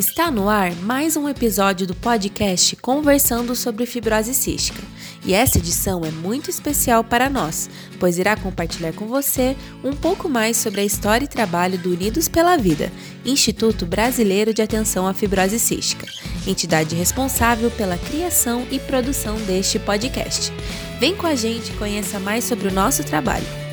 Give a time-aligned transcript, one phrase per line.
[0.00, 4.82] Está no ar mais um episódio do podcast Conversando sobre Fibrose Cística.
[5.26, 7.68] E essa edição é muito especial para nós,
[7.98, 12.28] pois irá compartilhar com você um pouco mais sobre a história e trabalho do Unidos
[12.28, 12.90] pela Vida,
[13.26, 16.06] Instituto Brasileiro de Atenção à Fibrose Cística,
[16.46, 20.50] entidade responsável pela criação e produção deste podcast.
[20.98, 23.69] Vem com a gente e conheça mais sobre o nosso trabalho.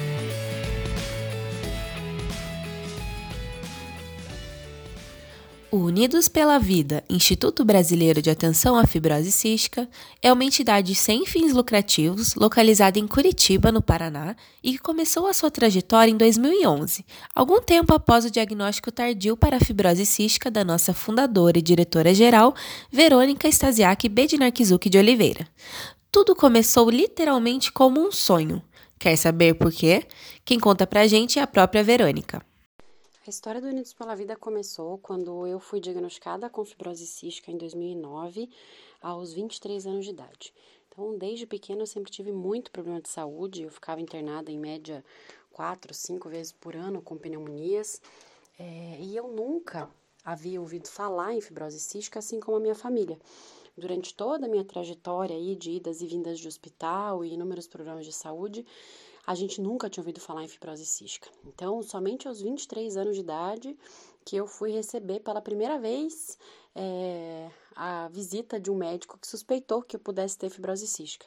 [5.69, 9.89] O Unidos pela Vida, Instituto Brasileiro de Atenção à Fibrose Cística,
[10.21, 15.33] é uma entidade sem fins lucrativos, localizada em Curitiba, no Paraná, e que começou a
[15.33, 20.63] sua trajetória em 2011, algum tempo após o diagnóstico tardio para a fibrose cística da
[20.63, 22.55] nossa fundadora e diretora-geral,
[22.89, 25.45] Verônica Stasiak Bednarkizuki de Oliveira.
[26.09, 28.61] Tudo começou literalmente como um sonho.
[28.97, 30.05] Quer saber por quê?
[30.45, 32.46] Quem conta pra gente é a própria Verônica.
[33.27, 37.57] A história do Unidos pela Vida começou quando eu fui diagnosticada com fibrose cística em
[37.57, 38.49] 2009,
[39.01, 40.53] aos 23 anos de idade.
[40.87, 45.03] Então, desde pequena eu sempre tive muito problema de saúde, eu ficava internada em média
[45.51, 48.01] quatro, cinco vezes por ano com pneumonias,
[48.57, 49.89] é, e eu nunca
[50.23, 53.19] havia ouvido falar em fibrose cística, assim como a minha família.
[53.77, 58.05] Durante toda a minha trajetória aí de idas e vindas de hospital e inúmeros programas
[58.05, 58.65] de saúde,
[59.27, 61.29] a gente nunca tinha ouvido falar em fibrose cística.
[61.45, 63.77] Então, somente aos 23 anos de idade
[64.23, 66.37] que eu fui receber pela primeira vez
[66.73, 71.25] é, a visita de um médico que suspeitou que eu pudesse ter fibrose cística.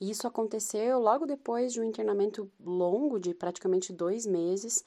[0.00, 4.82] E isso aconteceu logo depois de um internamento longo, de praticamente dois meses,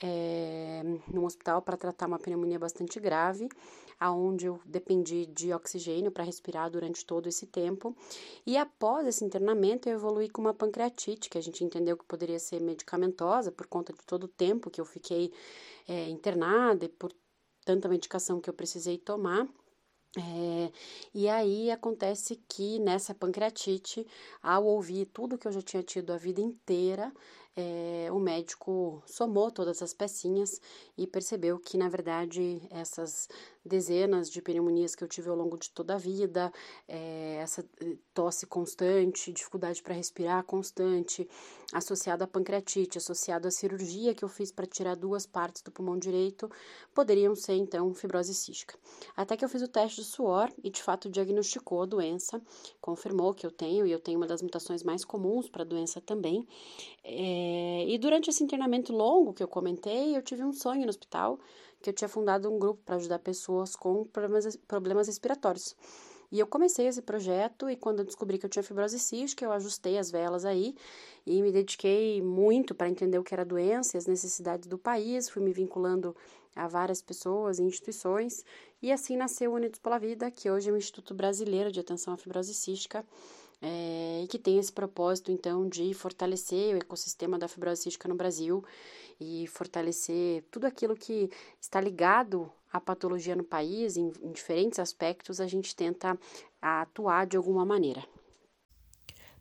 [0.00, 3.48] é, num hospital para tratar uma pneumonia bastante grave
[4.00, 7.94] aonde eu dependi de oxigênio para respirar durante todo esse tempo.
[8.46, 12.38] E após esse internamento, eu evolui com uma pancreatite, que a gente entendeu que poderia
[12.38, 15.30] ser medicamentosa por conta de todo o tempo que eu fiquei
[15.86, 17.12] é, internada e por
[17.64, 19.46] tanta medicação que eu precisei tomar.
[20.18, 20.72] É,
[21.14, 24.04] e aí acontece que nessa pancreatite,
[24.42, 27.12] ao ouvir tudo que eu já tinha tido a vida inteira,
[27.56, 30.60] é, o médico somou todas as pecinhas
[30.96, 33.28] e percebeu que, na verdade, essas
[33.64, 36.52] dezenas de pneumonias que eu tive ao longo de toda a vida,
[36.88, 41.28] é, essa eh, tosse constante, dificuldade para respirar constante,
[41.72, 45.98] associada à pancreatite, associado à cirurgia que eu fiz para tirar duas partes do pulmão
[45.98, 46.50] direito,
[46.94, 48.78] poderiam ser então fibrose cística.
[49.16, 52.42] Até que eu fiz o teste de suor e de fato diagnosticou a doença,
[52.80, 56.00] confirmou que eu tenho e eu tenho uma das mutações mais comuns para a doença
[56.00, 56.46] também.
[57.04, 61.38] É, e durante esse internamento longo que eu comentei, eu tive um sonho no hospital
[61.82, 65.74] que eu tinha fundado um grupo para ajudar pessoas com problemas, problemas respiratórios.
[66.32, 69.50] E eu comecei esse projeto e quando eu descobri que eu tinha fibrose cística, eu
[69.50, 70.76] ajustei as velas aí
[71.26, 74.78] e me dediquei muito para entender o que era a doença e as necessidades do
[74.78, 76.14] país, fui me vinculando
[76.54, 78.44] a várias pessoas e instituições.
[78.80, 82.14] E assim nasceu o Unidos pela Vida, que hoje é o Instituto Brasileiro de Atenção
[82.14, 83.04] à Fibrose Cística,
[83.62, 88.14] é, e que tem esse propósito, então, de fortalecer o ecossistema da fibrose cística no
[88.14, 88.64] Brasil
[89.20, 95.40] e fortalecer tudo aquilo que está ligado à patologia no país, em, em diferentes aspectos,
[95.40, 96.18] a gente tenta
[96.60, 98.02] atuar de alguma maneira.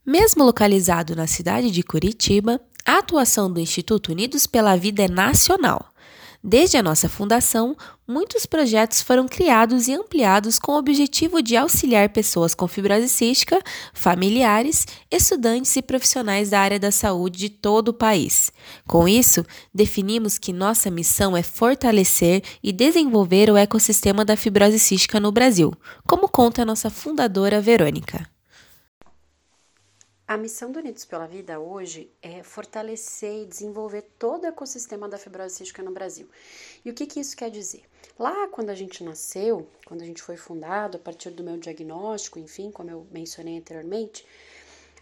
[0.06, 5.94] Mesmo localizado na cidade de Curitiba, a atuação do Instituto Unidos pela Vida é nacional.
[6.42, 7.76] Desde a nossa fundação,
[8.08, 13.62] muitos projetos foram criados e ampliados com o objetivo de auxiliar pessoas com fibrose cística,
[13.94, 18.54] familiares, estudantes e profissionais da área da saúde de todo o país.
[18.88, 25.20] Com isso, definimos que nossa missão é fortalecer e desenvolver o ecossistema da fibrose cística
[25.20, 25.74] no Brasil,
[26.08, 28.39] como conta a nossa fundadora Verônica.
[30.30, 35.18] A missão do Unidos pela Vida hoje é fortalecer e desenvolver todo o ecossistema da
[35.18, 36.30] fibrose cística no Brasil.
[36.86, 37.82] E o que, que isso quer dizer?
[38.20, 42.38] Lá, quando a gente nasceu, quando a gente foi fundado, a partir do meu diagnóstico,
[42.38, 44.24] enfim, como eu mencionei anteriormente,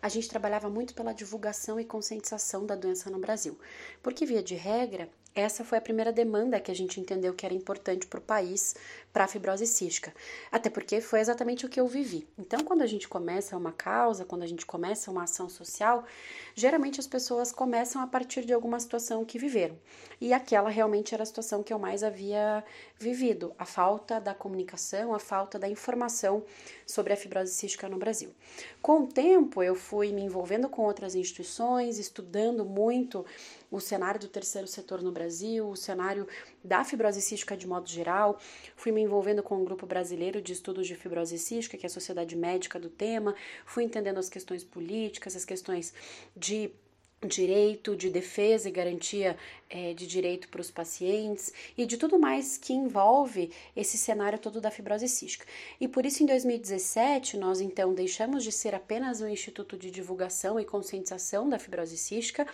[0.01, 3.59] a gente trabalhava muito pela divulgação e conscientização da doença no Brasil,
[4.01, 5.09] porque, via de regra,
[5.39, 8.75] essa foi a primeira demanda que a gente entendeu que era importante para o país,
[9.13, 10.13] para a fibrose cística.
[10.51, 12.28] Até porque foi exatamente o que eu vivi.
[12.38, 16.06] Então, quando a gente começa uma causa, quando a gente começa uma ação social,
[16.54, 19.78] geralmente as pessoas começam a partir de alguma situação que viveram.
[20.19, 22.63] E aquela realmente era a situação que eu mais havia
[22.98, 26.44] vivido: a falta da comunicação, a falta da informação
[26.86, 28.33] sobre a fibrose cística no Brasil.
[28.81, 33.25] Com o tempo, eu fui me envolvendo com outras instituições, estudando muito
[33.69, 35.26] o cenário do terceiro setor no Brasil,
[35.62, 36.27] o cenário
[36.63, 38.39] da fibrose cística de modo geral.
[38.75, 41.89] Fui me envolvendo com um grupo brasileiro de estudos de fibrose cística, que é a
[41.89, 43.35] Sociedade Médica do tema.
[43.65, 45.94] Fui entendendo as questões políticas, as questões
[46.35, 46.71] de
[47.25, 49.35] direito de defesa e garantia
[49.69, 54.62] é, de direito para os pacientes e de tudo mais que envolve esse cenário todo
[54.62, 55.46] da fibrose cística.
[55.80, 60.60] E por isso, em 2017, nós então deixamos de ser apenas um instituto de divulgação
[60.60, 62.48] e conscientização da fibrose cística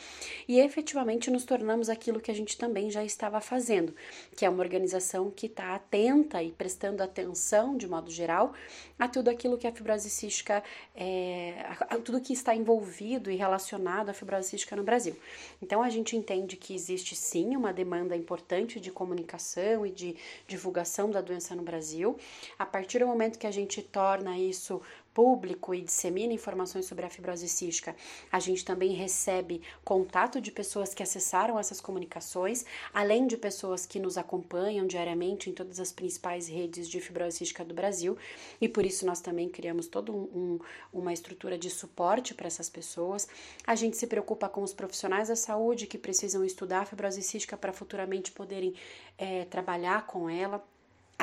[0.47, 3.93] e efetivamente nos tornamos aquilo que a gente também já estava fazendo,
[4.35, 8.53] que é uma organização que está atenta e prestando atenção, de modo geral,
[8.97, 10.63] a tudo aquilo que a fibrose cística,
[10.95, 15.15] é, a tudo que está envolvido e relacionado à fibrose cística no Brasil.
[15.61, 20.15] Então, a gente entende que existe existe sim uma demanda importante de comunicação e de
[20.47, 22.17] divulgação da doença no Brasil.
[22.57, 24.81] A partir do momento que a gente torna isso
[25.13, 27.95] público e dissemina informações sobre a fibrose cística,
[28.31, 33.99] a gente também recebe contato de pessoas que acessaram essas comunicações, além de pessoas que
[33.99, 38.17] nos acompanham diariamente em todas as principais redes de fibrose cística do Brasil,
[38.59, 40.59] e por isso nós também criamos toda um, um,
[40.91, 43.27] uma estrutura de suporte para essas pessoas.
[43.65, 47.55] A gente se preocupa com os profissionais da saúde que precisam estudar a fibrose cística
[47.55, 48.73] para futuramente poderem
[49.17, 50.63] é, trabalhar com ela.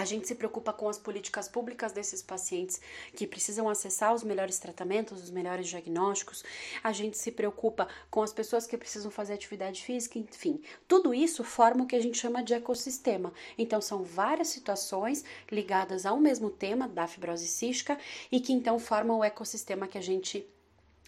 [0.01, 2.81] A gente se preocupa com as políticas públicas desses pacientes
[3.15, 6.43] que precisam acessar os melhores tratamentos, os melhores diagnósticos.
[6.83, 10.63] A gente se preocupa com as pessoas que precisam fazer atividade física, enfim.
[10.89, 13.31] Tudo isso forma o que a gente chama de ecossistema.
[13.59, 17.99] Então, são várias situações ligadas ao mesmo tema da fibrose cística
[18.33, 20.49] e que então formam o ecossistema que a gente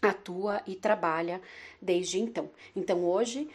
[0.03, 1.41] atua e trabalha
[1.81, 2.51] desde então.
[2.77, 3.49] Então, hoje,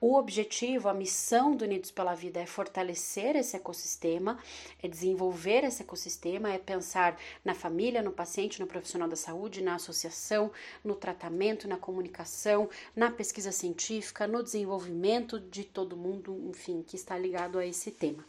[0.00, 4.38] o objetivo, a missão do Unidos pela Vida é fortalecer esse ecossistema,
[4.82, 9.74] é desenvolver esse ecossistema, é pensar na família, no paciente, no profissional da saúde, na
[9.74, 10.50] associação,
[10.82, 17.18] no tratamento, na comunicação, na pesquisa científica, no desenvolvimento de todo mundo, enfim, que está
[17.18, 18.24] ligado a esse tema.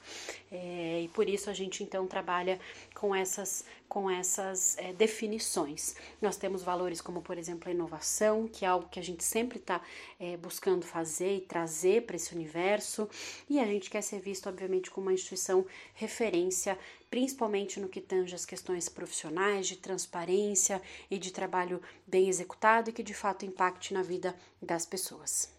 [0.52, 2.60] É, e por isso a gente então trabalha
[2.94, 5.96] com essas, com essas é, definições.
[6.22, 9.58] Nós temos valores como, por exemplo, a inovação, que é algo que a gente sempre
[9.58, 9.80] está
[10.20, 11.61] é, buscando fazer e trazer
[12.02, 13.10] para esse universo,
[13.50, 16.78] e a gente quer ser visto, obviamente, como uma instituição referência,
[17.10, 22.94] principalmente no que tange as questões profissionais, de transparência e de trabalho bem executado e
[22.94, 25.50] que de fato impacte na vida das pessoas.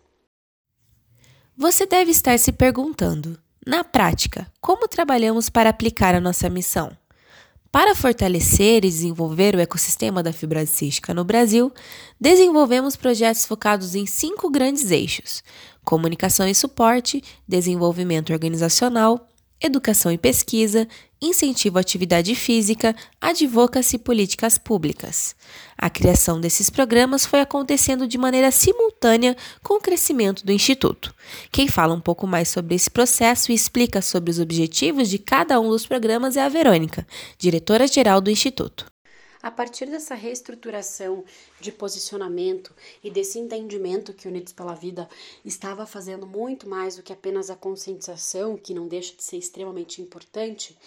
[1.56, 6.96] Você deve estar se perguntando, na prática, como trabalhamos para aplicar a nossa missão?
[7.72, 11.72] Para fortalecer e desenvolver o ecossistema da fibrose cística no Brasil,
[12.20, 15.42] desenvolvemos projetos focados em cinco grandes eixos:
[15.82, 19.26] comunicação e suporte, desenvolvimento organizacional,
[19.58, 20.86] educação e pesquisa,
[21.22, 25.36] incentivo à atividade física, advocacy e políticas públicas.
[25.78, 31.14] A criação desses programas foi acontecendo de maneira simultânea com o crescimento do Instituto.
[31.50, 35.58] Quem fala um pouco mais sobre esse processo e explica sobre os objetivos de cada
[35.60, 37.06] um dos programas é a Verônica,
[37.38, 38.91] diretora-geral do Instituto.
[39.42, 41.24] A partir dessa reestruturação
[41.60, 42.72] de posicionamento
[43.02, 45.08] e desse entendimento que Unidos pela Vida
[45.44, 50.00] estava fazendo muito mais do que apenas a conscientização, que não deixa de ser extremamente
[50.00, 50.78] importante,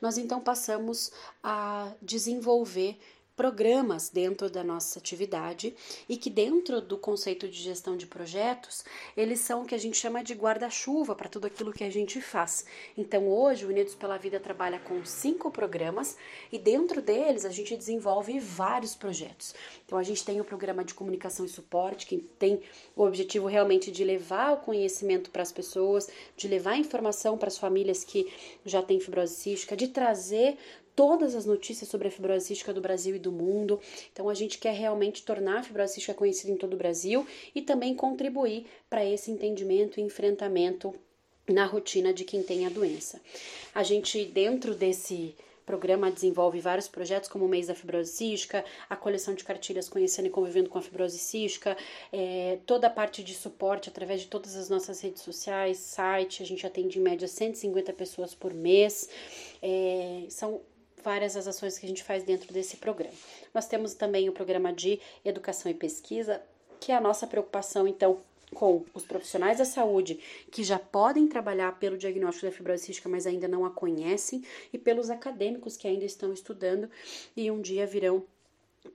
[0.00, 1.10] nós então passamos
[1.42, 2.98] a desenvolver
[3.36, 5.74] programas dentro da nossa atividade
[6.08, 8.84] e que dentro do conceito de gestão de projetos,
[9.16, 12.20] eles são o que a gente chama de guarda-chuva para tudo aquilo que a gente
[12.20, 12.64] faz.
[12.96, 16.16] Então, hoje, o Unidos pela Vida trabalha com cinco programas
[16.52, 19.54] e dentro deles a gente desenvolve vários projetos.
[19.86, 22.60] Então, a gente tem o programa de comunicação e suporte, que tem
[22.94, 27.58] o objetivo realmente de levar o conhecimento para as pessoas, de levar informação para as
[27.58, 28.30] famílias que
[28.64, 30.58] já têm fibrose cística, de trazer
[30.94, 33.80] todas as notícias sobre a fibrose cística do Brasil e do mundo.
[34.12, 37.62] Então a gente quer realmente tornar a fibrose cística conhecida em todo o Brasil e
[37.62, 40.94] também contribuir para esse entendimento e enfrentamento
[41.48, 43.20] na rotina de quem tem a doença.
[43.74, 45.34] A gente dentro desse
[45.64, 50.26] programa desenvolve vários projetos, como o mês da fibrose cística, a coleção de cartilhas conhecendo
[50.26, 51.76] e convivendo com a fibrose cística,
[52.12, 56.46] é, toda a parte de suporte através de todas as nossas redes sociais, site, a
[56.46, 59.08] gente atende em média 150 pessoas por mês.
[59.62, 60.60] É, são
[61.02, 63.14] várias as ações que a gente faz dentro desse programa.
[63.54, 66.40] Nós temos também o programa de educação e pesquisa,
[66.80, 68.20] que é a nossa preocupação, então,
[68.54, 70.18] com os profissionais da saúde
[70.50, 74.78] que já podem trabalhar pelo diagnóstico da fibrose cística, mas ainda não a conhecem, e
[74.78, 76.88] pelos acadêmicos que ainda estão estudando
[77.36, 78.24] e um dia virão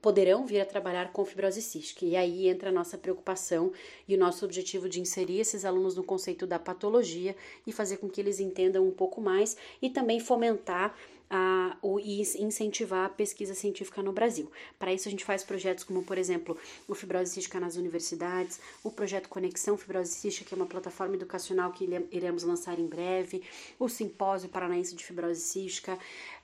[0.02, 2.04] poderão vir a trabalhar com fibrose cística.
[2.04, 3.72] E aí entra a nossa preocupação
[4.06, 7.34] e o nosso objetivo de inserir esses alunos no conceito da patologia
[7.66, 10.94] e fazer com que eles entendam um pouco mais e também fomentar
[11.30, 14.50] a, o, e incentivar a pesquisa científica no Brasil.
[14.78, 16.56] Para isso, a gente faz projetos como, por exemplo,
[16.86, 21.72] o Fibrose Cística nas universidades, o projeto Conexão Fibrose Cística, que é uma plataforma educacional
[21.72, 23.42] que iremos lançar em breve,
[23.78, 25.98] o Simpósio Paranaense de Fibrose Cística,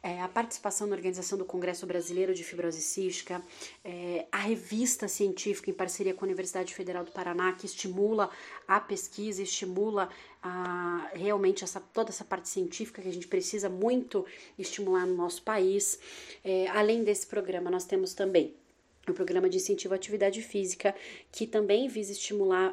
[0.04, 3.42] é, a participação na organização do Congresso Brasileiro de Fibrose Cística,
[3.82, 8.28] é, a revista científica em parceria com a Universidade Federal do Paraná, que estimula
[8.68, 10.10] a pesquisa, estimula
[10.42, 14.26] a, realmente essa, toda essa parte científica que a gente precisa muito
[14.58, 15.98] estimular no nosso país.
[16.44, 18.54] É, além desse programa, nós temos também
[19.12, 20.94] o programa de incentivo à atividade física,
[21.30, 22.72] que também visa estimular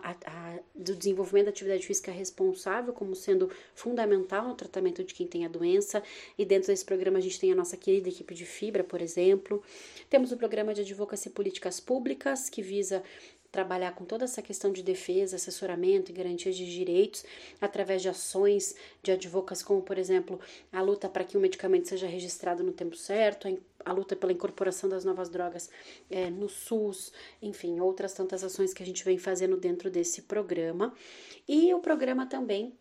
[0.74, 5.50] do desenvolvimento da atividade física responsável como sendo fundamental no tratamento de quem tem a
[5.50, 6.02] doença.
[6.38, 9.62] E dentro desse programa a gente tem a nossa querida equipe de fibra, por exemplo.
[10.10, 13.04] Temos o programa de advocacia políticas públicas, que visa
[13.52, 17.26] trabalhar com toda essa questão de defesa, assessoramento e garantias de direitos
[17.60, 20.40] através de ações de advocacia, como por exemplo
[20.72, 23.48] a luta para que o medicamento seja registrado no tempo certo,
[23.84, 25.70] a luta pela incorporação das novas drogas
[26.10, 30.94] é, no SUS, enfim, outras tantas ações que a gente vem fazendo dentro desse programa.
[31.48, 32.74] E o programa também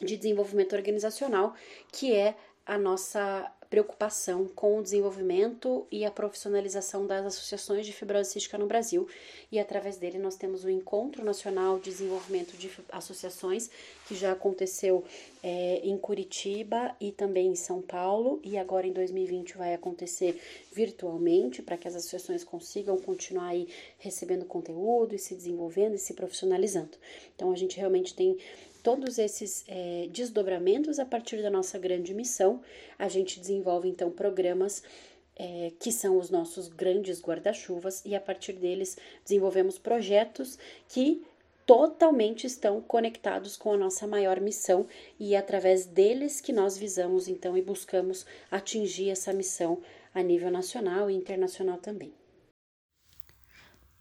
[0.00, 1.54] de desenvolvimento organizacional,
[1.90, 8.28] que é a nossa preocupação com o desenvolvimento e a profissionalização das associações de fibrose
[8.28, 9.08] cística no Brasil.
[9.50, 13.70] E através dele nós temos o Encontro Nacional de Desenvolvimento de Associações,
[14.06, 15.02] que já aconteceu
[15.42, 20.38] é, em Curitiba e também em São Paulo, e agora em 2020 vai acontecer
[20.70, 23.66] virtualmente, para que as associações consigam continuar aí
[23.98, 26.98] recebendo conteúdo e se desenvolvendo e se profissionalizando.
[27.34, 28.36] Então a gente realmente tem
[28.82, 32.60] todos esses é, desdobramentos a partir da nossa grande missão,
[32.98, 34.82] a gente desenvolve então programas
[35.36, 40.58] é, que são os nossos grandes guarda-chuvas, e a partir deles desenvolvemos projetos
[40.88, 41.24] que
[41.64, 44.86] totalmente estão conectados com a nossa maior missão
[45.18, 49.80] e é através deles que nós visamos então e buscamos atingir essa missão
[50.12, 52.12] a nível nacional e internacional também.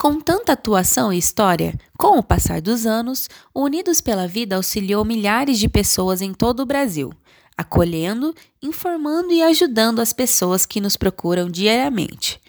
[0.02, 5.60] Com tanta atuação e história, com o passar dos anos, Unidos pela Vida auxiliou milhares
[5.60, 7.14] de pessoas em todo o Brasil,
[7.56, 12.42] acolhendo, informando e ajudando as pessoas que nos procuram diariamente.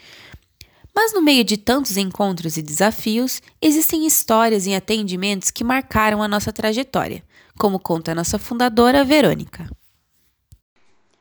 [0.95, 6.29] Mas no meio de tantos encontros e desafios, existem histórias e atendimentos que marcaram a
[6.29, 7.23] nossa trajetória,
[7.59, 9.69] como conta nossa fundadora Verônica.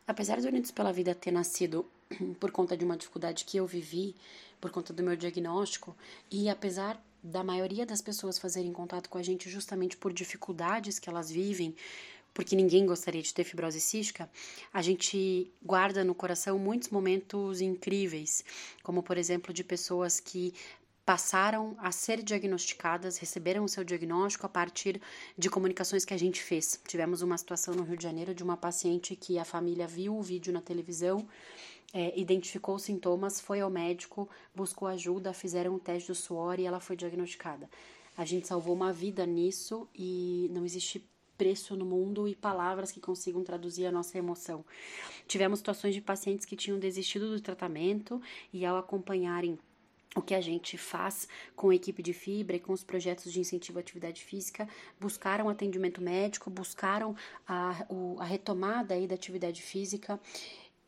[0.07, 1.85] Apesar do Unidos pela Vida ter nascido
[2.39, 4.15] por conta de uma dificuldade que eu vivi,
[4.61, 5.97] por conta do meu diagnóstico,
[6.29, 11.09] e apesar da maioria das pessoas fazerem contato com a gente justamente por dificuldades que
[11.09, 11.75] elas vivem,
[12.33, 14.29] porque ninguém gostaria de ter fibrose cística,
[14.71, 18.43] a gente guarda no coração muitos momentos incríveis,
[18.83, 20.53] como por exemplo de pessoas que
[21.05, 25.01] passaram a ser diagnosticadas, receberam o seu diagnóstico a partir
[25.37, 26.79] de comunicações que a gente fez.
[26.87, 30.21] Tivemos uma situação no Rio de Janeiro de uma paciente que a família viu o
[30.21, 31.27] vídeo na televisão
[31.93, 36.65] é, identificou os sintomas, foi ao médico, buscou ajuda, fizeram um teste do suor e
[36.65, 37.69] ela foi diagnosticada.
[38.17, 41.05] A gente salvou uma vida nisso e não existe
[41.37, 44.63] preço no mundo e palavras que consigam traduzir a nossa emoção.
[45.27, 48.21] Tivemos situações de pacientes que tinham desistido do tratamento
[48.53, 49.57] e ao acompanharem
[50.15, 53.39] o que a gente faz com a equipe de fibra e com os projetos de
[53.39, 54.67] incentivo à atividade física,
[54.99, 57.15] buscaram atendimento médico, buscaram
[57.47, 57.87] a,
[58.19, 60.19] a retomada aí da atividade física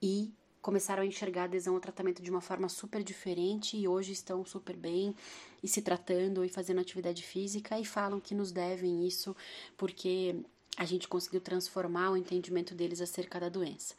[0.01, 0.31] e
[0.63, 4.43] começaram a enxergar a adesão ao tratamento de uma forma super diferente e hoje estão
[4.46, 5.13] super bem
[5.62, 9.36] e se tratando e fazendo atividade física e falam que nos devem isso
[9.77, 10.38] porque
[10.77, 13.93] a gente conseguiu transformar o entendimento deles acerca da doença.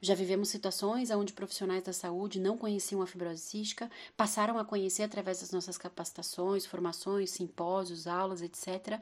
[0.00, 5.02] Já vivemos situações onde profissionais da saúde não conheciam a fibrose cística, passaram a conhecer
[5.02, 9.00] através das nossas capacitações, formações, simpósios, aulas, etc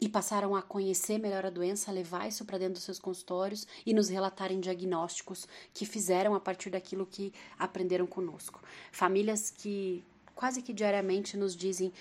[0.00, 3.92] e passaram a conhecer melhor a doença, levar isso para dentro dos seus consultórios e
[3.92, 8.60] nos relatarem diagnósticos que fizeram a partir daquilo que aprenderam conosco.
[8.90, 10.02] Famílias que
[10.34, 11.92] quase que diariamente nos dizem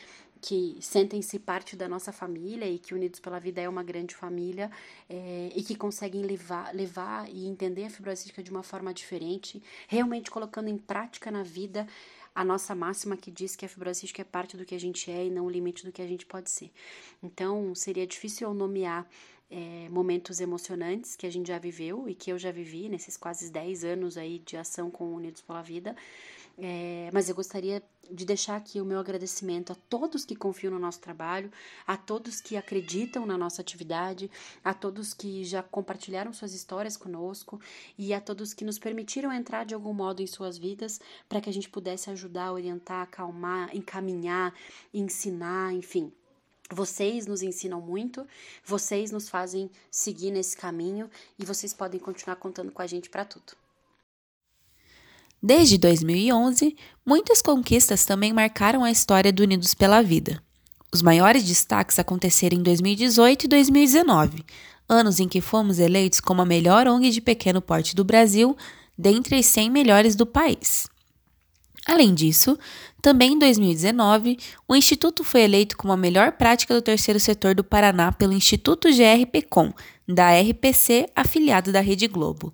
[0.42, 4.72] que sentem-se parte da nossa família e que Unidos pela Vida é uma grande família
[5.10, 10.32] é, e que conseguem levar, levar e entender a fibrose de uma forma diferente, realmente
[10.32, 11.86] colocando em prática na vida
[12.34, 15.12] a nossa máxima que diz que a fibrose cística é parte do que a gente
[15.12, 16.72] é e não o limite do que a gente pode ser.
[17.22, 19.08] Então, seria difícil eu nomear
[19.50, 23.52] é, momentos emocionantes que a gente já viveu e que eu já vivi nesses quase
[23.52, 25.96] 10 anos aí de ação com Unidos pela Vida,
[26.62, 30.80] é, mas eu gostaria de deixar aqui o meu agradecimento a todos que confiam no
[30.80, 31.52] nosso trabalho,
[31.88, 34.30] a todos que acreditam na nossa atividade,
[34.64, 37.62] a todos que já compartilharam suas histórias conosco
[37.98, 41.00] e a todos que nos permitiram entrar de algum modo em suas vidas
[41.30, 44.54] para que a gente pudesse ajudar, orientar, acalmar, encaminhar,
[44.94, 46.12] ensinar, enfim.
[46.72, 48.28] Vocês nos ensinam muito,
[48.64, 53.26] vocês nos fazem seguir nesse caminho e vocês podem continuar contando com a gente para
[53.26, 53.59] tudo.
[55.42, 60.44] Desde 2011, muitas conquistas também marcaram a história do Unidos pela Vida.
[60.92, 64.44] Os maiores destaques aconteceram em 2018 e 2019,
[64.88, 68.58] anos em que fomos eleitos como a melhor ONG de pequeno porte do Brasil,
[68.98, 70.88] dentre as 100 melhores do país.
[71.86, 72.58] Além disso,
[73.02, 77.64] também em 2019, o Instituto foi eleito como a melhor prática do terceiro setor do
[77.64, 79.74] Paraná pelo Instituto GRPcom,
[80.06, 82.54] da RPC, afiliado da Rede Globo.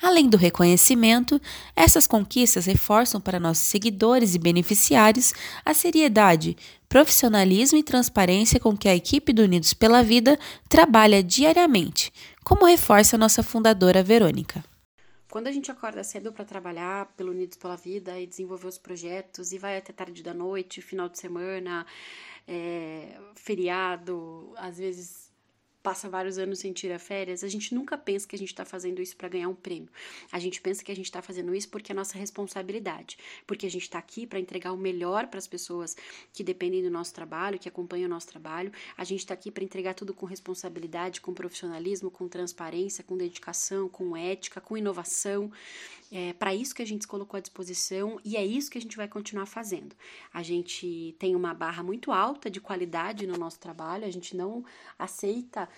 [0.00, 1.40] Além do reconhecimento,
[1.74, 5.32] essas conquistas reforçam para nossos seguidores e beneficiários
[5.64, 6.56] a seriedade,
[6.88, 10.38] profissionalismo e transparência com que a equipe do Unidos pela Vida
[10.68, 12.12] trabalha diariamente,
[12.44, 14.62] como reforça nossa fundadora Verônica.
[15.30, 19.52] Quando a gente acorda cedo para trabalhar pelo Unidos pela Vida e desenvolver os projetos
[19.52, 21.84] e vai até tarde da noite, final de semana,
[22.46, 25.25] é, feriado, às vezes
[25.86, 29.00] passa vários anos sem tirar férias, a gente nunca pensa que a gente está fazendo
[29.00, 29.88] isso para ganhar um prêmio.
[30.32, 33.16] A gente pensa que a gente está fazendo isso porque é nossa responsabilidade,
[33.46, 35.96] porque a gente está aqui para entregar o melhor para as pessoas
[36.32, 38.72] que dependem do nosso trabalho, que acompanham o nosso trabalho.
[38.98, 43.88] A gente está aqui para entregar tudo com responsabilidade, com profissionalismo, com transparência, com dedicação,
[43.88, 45.52] com ética, com inovação.
[46.10, 48.80] É para isso que a gente se colocou à disposição e é isso que a
[48.80, 49.94] gente vai continuar fazendo.
[50.32, 54.64] A gente tem uma barra muito alta de qualidade no nosso trabalho, a gente não
[54.98, 55.68] aceita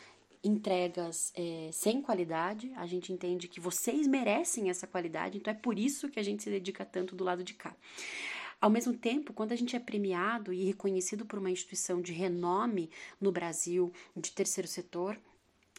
[0.43, 5.79] entregas é, sem qualidade, a gente entende que vocês merecem essa qualidade, então é por
[5.79, 7.75] isso que a gente se dedica tanto do lado de cá.
[8.61, 12.91] Ao mesmo tempo, quando a gente é premiado e reconhecido por uma instituição de renome
[13.21, 15.17] no Brasil, de terceiro setor,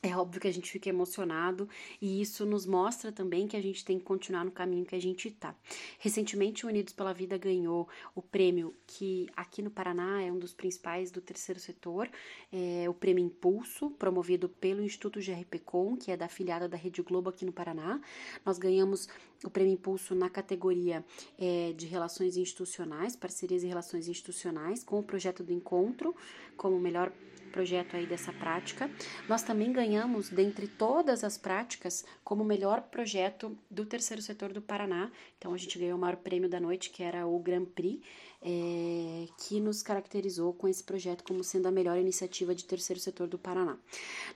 [0.01, 1.68] é óbvio que a gente fica emocionado
[2.01, 5.01] e isso nos mostra também que a gente tem que continuar no caminho que a
[5.01, 5.53] gente está.
[6.00, 10.53] Recentemente, o Unidos pela Vida ganhou o prêmio que aqui no Paraná é um dos
[10.53, 12.10] principais do terceiro setor,
[12.51, 17.29] é o Prêmio Impulso, promovido pelo Instituto GRPcom, que é da afiliada da Rede Globo
[17.29, 18.00] aqui no Paraná.
[18.46, 19.10] Nós ganhamos
[19.44, 21.03] o Prêmio Impulso na categoria
[21.38, 26.15] é, de Relações Institucionais, Parcerias e Relações Institucionais, com o projeto do Encontro,
[26.56, 27.12] como melhor
[27.50, 28.89] projeto aí dessa prática.
[29.27, 35.12] Nós também ganhamos, dentre todas as práticas, como melhor projeto do terceiro setor do Paraná.
[35.38, 38.01] Então, a gente ganhou o maior prêmio da noite, que era o Grand Prix,
[38.41, 43.27] é, que nos caracterizou com esse projeto como sendo a melhor iniciativa de terceiro setor
[43.27, 43.77] do Paraná.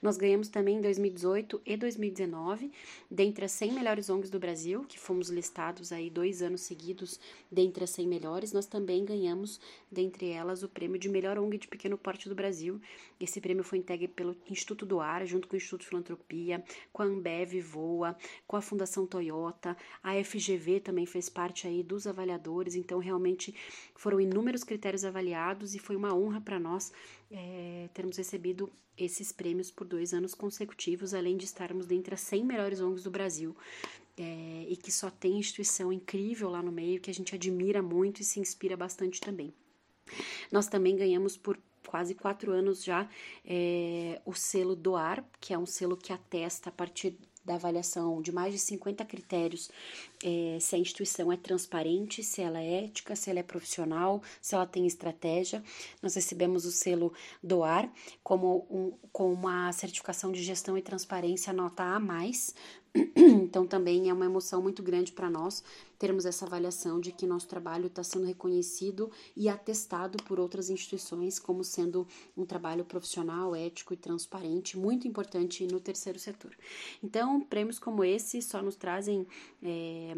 [0.02, 2.70] Nós ganhamos também em 2018 e 2019,
[3.10, 7.18] dentre as 100 melhores ONGs do Brasil, que fomos listados aí dois anos seguidos
[7.50, 11.68] dentre as 100 melhores, nós também ganhamos, dentre elas, o prêmio de melhor ONG de
[11.68, 12.80] pequeno porte do Brasil.
[13.18, 17.06] Esse prêmio foi entregue pelo Instituto do Ar, junto com o Instituto Filantropia, com a
[17.06, 22.98] Ambev Voa, com a Fundação Toyota, a FGV também fez parte aí dos avaliadores, então
[22.98, 23.54] realmente
[23.94, 26.92] foram inúmeros critérios avaliados e foi uma honra para nós
[27.30, 32.44] é, termos recebido esses prêmios por dois anos consecutivos, além de estarmos dentre as 100
[32.44, 33.56] melhores ONGs do Brasil.
[34.16, 38.20] É, e que só tem instituição incrível lá no meio, que a gente admira muito
[38.20, 39.52] e se inspira bastante também.
[40.52, 43.08] Nós também ganhamos por quase quatro anos já
[43.44, 48.32] é, o selo Doar, que é um selo que atesta a partir da avaliação de
[48.32, 49.70] mais de 50 critérios
[50.22, 54.54] é, se a instituição é transparente, se ela é ética, se ela é profissional, se
[54.54, 55.62] ela tem estratégia.
[56.02, 61.82] Nós recebemos o selo DOAR como um, com uma certificação de gestão e transparência nota
[61.82, 62.00] A+,
[63.16, 65.64] então também é uma emoção muito grande para nós
[65.98, 71.38] termos essa avaliação de que nosso trabalho está sendo reconhecido e atestado por outras instituições
[71.38, 76.56] como sendo um trabalho profissional, ético e transparente, muito importante no terceiro setor.
[77.02, 79.26] Então, prêmios como esse só nos trazem
[79.62, 80.12] é,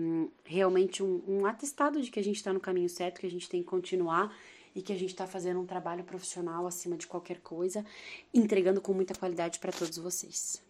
[0.44, 3.48] realmente um, um atestado de que a gente está no caminho certo, que a gente
[3.48, 4.36] tem que continuar
[4.74, 7.86] e que a gente está fazendo um trabalho profissional acima de qualquer coisa,
[8.34, 10.65] entregando com muita qualidade para todos vocês.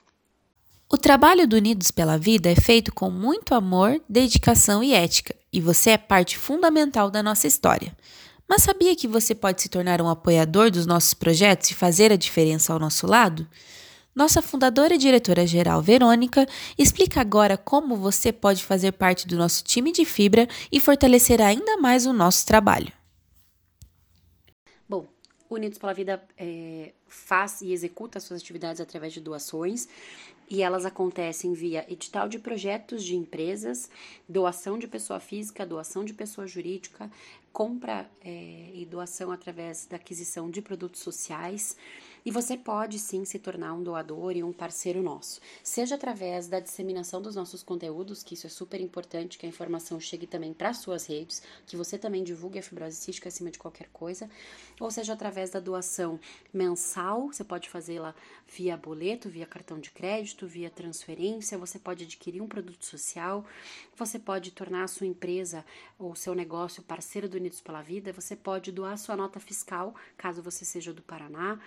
[0.88, 5.60] O trabalho do Unidos pela Vida é feito com muito amor, dedicação e ética, e
[5.60, 7.92] você é parte fundamental da nossa história.
[8.48, 12.16] Mas sabia que você pode se tornar um apoiador dos nossos projetos e fazer a
[12.16, 13.48] diferença ao nosso lado?
[14.14, 16.46] Nossa fundadora e diretora-geral, Verônica,
[16.78, 21.76] explica agora como você pode fazer parte do nosso time de fibra e fortalecer ainda
[21.78, 22.92] mais o nosso trabalho.
[24.88, 25.08] Bom,
[25.50, 29.88] Unidos pela Vida é, faz e executa suas atividades através de doações
[30.48, 33.90] e elas acontecem via edital de projetos de empresas,
[34.28, 37.10] doação de pessoa física, doação de pessoa jurídica,
[37.52, 41.76] compra é, e doação através da aquisição de produtos sociais.
[42.26, 46.58] E você pode sim se tornar um doador e um parceiro nosso, seja através da
[46.58, 50.74] disseminação dos nossos conteúdos, que isso é super importante, que a informação chegue também para
[50.74, 54.28] suas redes, que você também divulgue a fibrose cística acima de qualquer coisa,
[54.80, 56.18] ou seja através da doação
[56.52, 58.12] mensal, você pode fazê-la
[58.48, 63.44] via boleto, via cartão de crédito, via transferência, você pode adquirir um produto social,
[63.94, 65.64] você pode tornar a sua empresa
[65.96, 70.42] ou seu negócio parceiro do Unidos pela Vida, você pode doar sua nota fiscal, caso
[70.42, 71.60] você seja do Paraná,